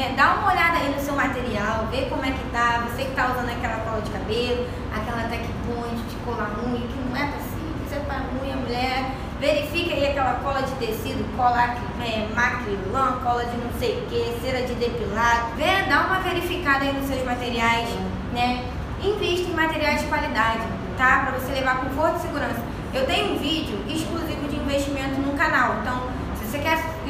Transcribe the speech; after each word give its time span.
né? 0.00 0.14
Dá 0.16 0.32
uma 0.32 0.50
olhada 0.50 0.78
aí 0.78 0.94
no 0.94 0.98
seu 0.98 1.14
material, 1.14 1.86
vê 1.90 2.06
como 2.08 2.24
é 2.24 2.30
que 2.30 2.42
tá, 2.50 2.88
você 2.88 3.04
que 3.04 3.14
tá 3.14 3.32
usando 3.32 3.50
aquela 3.50 3.84
cola 3.84 4.00
de 4.00 4.10
cabelo, 4.10 4.66
aquela 4.96 5.28
tech 5.28 5.46
point 5.66 6.00
de 6.08 6.16
colar 6.24 6.50
unha, 6.64 6.80
que 6.80 6.98
não 7.06 7.14
é 7.14 7.26
possível, 7.26 7.74
você 7.86 8.00
para 8.00 8.24
unha, 8.42 8.56
mulher, 8.56 9.10
verifica 9.38 9.94
aí 9.94 10.08
aquela 10.08 10.34
cola 10.36 10.62
de 10.62 10.72
tecido, 10.76 11.22
cola 11.36 11.76
é, 12.00 12.26
macrilã, 12.34 13.20
cola 13.22 13.44
de 13.44 13.56
não 13.58 13.70
sei 13.78 13.98
o 13.98 14.06
que, 14.06 14.40
cera 14.40 14.66
de 14.66 14.72
depilado, 14.74 15.54
vê, 15.56 15.82
dá 15.86 16.00
uma 16.06 16.20
verificada 16.20 16.86
aí 16.86 16.94
nos 16.94 17.06
seus 17.06 17.22
materiais, 17.22 17.90
né? 18.32 18.64
Invista 19.02 19.50
em 19.50 19.54
materiais 19.54 20.00
de 20.00 20.06
qualidade, 20.06 20.62
tá? 20.96 21.26
Para 21.26 21.38
você 21.38 21.52
levar 21.52 21.76
conforto 21.80 22.16
e 22.16 22.20
segurança. 22.20 22.62
Eu 22.92 23.06
tenho 23.06 23.34
um 23.34 23.38
vídeo 23.38 23.78
exclusivo 23.88 24.48
de 24.48 24.56
investimento 24.56 25.20
no 25.20 25.32
canal, 25.34 25.76
então 25.80 25.89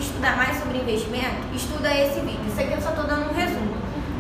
estudar 0.01 0.37
mais 0.37 0.59
sobre 0.59 0.79
investimento, 0.79 1.55
estuda 1.55 1.93
esse 1.95 2.21
vídeo. 2.21 2.41
Isso 2.49 2.61
aqui 2.61 2.73
eu 2.73 2.81
só 2.81 2.91
estou 2.91 3.05
dando 3.05 3.31
um 3.31 3.35
resumo. 3.35 3.77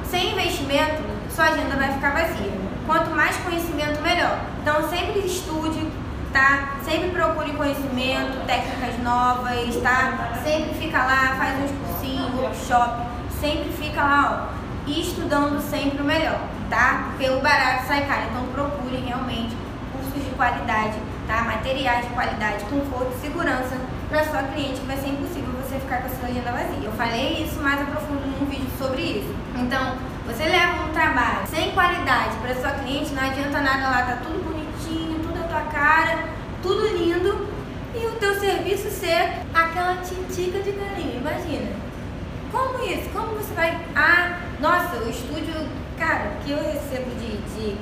Sem 0.08 0.32
investimento, 0.32 1.02
sua 1.34 1.46
agenda 1.46 1.76
vai 1.76 1.92
ficar 1.92 2.12
vazia. 2.12 2.52
Quanto 2.86 3.10
mais 3.10 3.36
conhecimento, 3.38 4.00
melhor. 4.02 4.38
Então 4.60 4.88
sempre 4.88 5.20
estude, 5.20 5.86
tá? 6.32 6.76
Sempre 6.84 7.10
procure 7.10 7.52
conhecimento, 7.52 8.46
técnicas 8.46 8.98
novas, 9.02 9.76
tá? 9.82 10.32
Sempre 10.44 10.74
fica 10.74 10.98
lá, 10.98 11.34
faz 11.38 11.58
uns 11.64 11.70
cursinhos, 11.86 12.34
workshop, 12.34 13.06
sempre 13.40 13.72
fica 13.72 14.02
lá, 14.02 14.48
ó, 14.56 14.90
estudando 14.90 15.60
sempre 15.60 16.02
o 16.02 16.04
melhor, 16.04 16.40
tá? 16.68 17.10
Porque 17.10 17.30
o 17.30 17.40
barato 17.40 17.86
sai 17.86 18.06
caro, 18.06 18.22
então 18.30 18.44
procure 18.52 18.96
realmente 18.96 19.56
cursos 19.92 20.24
de 20.24 20.30
qualidade, 20.30 20.94
tá? 21.26 21.42
Materiais 21.44 22.06
de 22.06 22.12
qualidade, 22.12 22.64
conforto 22.64 23.12
e 23.16 23.20
segurança 23.20 23.76
para 24.10 24.24
sua 24.24 24.42
cliente, 24.42 24.80
vai 24.80 24.96
ser 24.96 25.10
impossível 25.10 25.52
você 25.62 25.78
ficar 25.78 26.02
com 26.02 26.08
a 26.08 26.10
sua 26.10 26.28
agenda 26.28 26.50
vazia. 26.50 26.84
Eu 26.84 26.92
falei 26.92 27.44
isso 27.44 27.60
mais 27.62 27.80
a 27.80 27.84
profundo 27.84 28.26
num 28.26 28.44
vídeo 28.44 28.68
sobre 28.76 29.02
isso. 29.02 29.32
Então, 29.54 29.96
você 30.26 30.44
leva 30.44 30.84
um 30.84 30.92
trabalho 30.92 31.46
sem 31.46 31.70
qualidade 31.70 32.36
para 32.42 32.54
sua 32.56 32.72
cliente, 32.72 33.14
não 33.14 33.22
adianta 33.22 33.60
nada 33.60 33.88
lá, 33.88 34.02
tá 34.02 34.18
tudo 34.22 34.42
bonitinho, 34.42 35.20
tudo 35.20 35.38
a 35.38 35.46
tua 35.46 35.62
cara, 35.72 36.24
tudo 36.60 36.88
lindo, 36.88 37.48
e 37.94 38.06
o 38.06 38.10
teu 38.16 38.34
serviço 38.34 38.90
ser 38.90 39.42
aquela 39.54 39.96
titica 39.96 40.58
de 40.58 40.72
carinho, 40.72 41.20
imagina. 41.20 41.70
Como 42.50 42.84
isso? 42.84 43.08
Como 43.12 43.36
você 43.36 43.54
vai. 43.54 43.78
Ah, 43.94 44.40
nossa, 44.58 44.96
o 44.96 45.08
estúdio, 45.08 45.54
cara, 45.96 46.32
que 46.44 46.50
eu 46.50 46.58
recebo 46.58 47.10
de, 47.14 47.36
de 47.54 47.76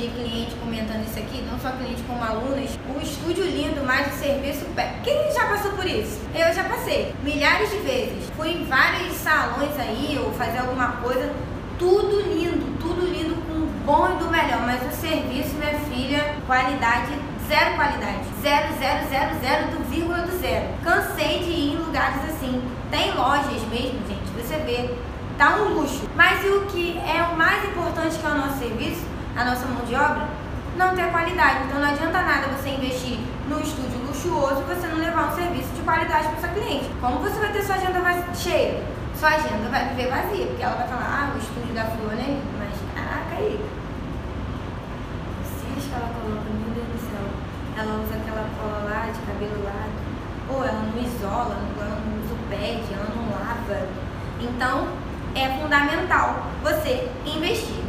de 0.00 0.08
cliente 0.08 0.54
comentando 0.56 1.04
isso 1.06 1.18
aqui, 1.18 1.42
não 1.42 1.58
só 1.60 1.70
cliente 1.76 2.02
como 2.06 2.24
alunos, 2.24 2.70
o 2.96 3.00
estúdio 3.00 3.44
lindo, 3.44 3.84
mas 3.84 4.14
o 4.14 4.18
serviço 4.18 4.64
pé. 4.74 4.94
Quem 5.04 5.30
já 5.32 5.46
passou 5.46 5.72
por 5.72 5.84
isso? 5.84 6.20
Eu 6.34 6.52
já 6.54 6.64
passei 6.64 7.14
milhares 7.22 7.70
de 7.70 7.78
vezes. 7.78 8.30
Fui 8.34 8.50
em 8.50 8.64
vários 8.64 9.14
salões 9.16 9.78
aí, 9.78 10.18
ou 10.24 10.32
fazer 10.32 10.58
alguma 10.58 10.92
coisa, 11.02 11.30
tudo 11.78 12.20
lindo, 12.22 12.78
tudo 12.80 13.04
lindo, 13.06 13.34
com 13.46 13.66
bom 13.84 14.10
e 14.14 14.18
do 14.18 14.30
melhor, 14.30 14.62
mas 14.62 14.80
o 14.82 14.96
serviço, 14.96 15.54
minha 15.56 15.78
filha, 15.80 16.36
qualidade 16.46 17.12
zero 17.50 17.74
qualidade. 17.74 18.20
Zero, 18.40 18.68
zero, 18.78 19.08
zero, 19.08 19.40
zero, 19.40 19.66
do 19.72 19.90
vírgula 19.90 20.18
do 20.18 20.38
zero. 20.38 20.68
Cansei 20.84 21.40
de 21.40 21.50
ir 21.50 21.72
em 21.72 21.76
lugares 21.78 22.22
assim. 22.30 22.62
Tem 22.92 23.12
lojas 23.12 23.60
mesmo, 23.68 23.98
gente, 24.06 24.30
você 24.36 24.56
vê. 24.58 24.94
Tá 25.36 25.56
um 25.56 25.74
luxo. 25.74 26.08
Mas 26.14 26.44
o 26.44 26.66
que 26.66 26.96
é 26.98 27.22
o 27.24 27.36
mais 27.36 27.64
importante 27.64 28.16
que 28.16 28.24
é 28.24 28.28
o 28.28 28.34
nosso 28.36 28.58
serviço 28.58 29.02
a 29.36 29.44
nossa 29.44 29.66
mão 29.66 29.84
de 29.84 29.94
obra, 29.94 30.28
não 30.76 30.94
ter 30.94 31.10
qualidade. 31.10 31.64
Então 31.66 31.80
não 31.80 31.88
adianta 31.88 32.22
nada 32.22 32.48
você 32.48 32.70
investir 32.70 33.18
no 33.48 33.60
estúdio 33.60 33.98
luxuoso 34.06 34.62
e 34.62 34.74
você 34.74 34.86
não 34.86 34.98
levar 34.98 35.32
um 35.32 35.34
serviço 35.34 35.68
de 35.74 35.82
qualidade 35.82 36.28
para 36.28 36.38
o 36.38 36.40
seu 36.40 36.50
cliente. 36.50 36.90
Como 37.00 37.18
você 37.20 37.38
vai 37.38 37.52
ter 37.52 37.62
sua 37.62 37.76
agenda 37.76 38.00
cheia? 38.34 38.82
Sua 39.18 39.28
agenda 39.28 39.68
vai 39.68 39.88
viver 39.90 40.08
vazia, 40.08 40.46
porque 40.46 40.62
ela 40.62 40.76
vai 40.76 40.88
falar, 40.88 41.04
ah, 41.04 41.34
o 41.34 41.38
estúdio 41.38 41.74
da 41.74 41.84
fulana 41.84 42.22
é 42.22 42.24
lindo, 42.24 42.58
mas 42.58 42.72
caraca 42.94 43.36
aí. 43.36 43.60
Vocês 45.44 45.84
que 45.84 45.94
ela 45.94 46.08
coloca, 46.08 46.48
meu 46.48 46.74
Deus 46.74 46.88
do 46.88 46.98
céu. 46.98 47.26
Ela 47.76 48.00
usa 48.02 48.16
aquela 48.16 48.48
cola 48.56 48.88
lá 48.88 49.12
de 49.12 49.20
cabelo 49.20 49.62
lá. 49.62 49.88
Ou 50.48 50.64
ela 50.64 50.82
não 50.82 51.02
isola, 51.02 51.56
ela 51.78 52.00
não 52.00 52.24
usa 52.24 52.34
o 52.34 52.38
pad, 52.48 52.94
ela 52.94 53.08
não 53.14 53.30
lava. 53.30 53.88
Então, 54.40 54.88
é 55.34 55.60
fundamental 55.60 56.46
você 56.62 57.10
investir. 57.26 57.80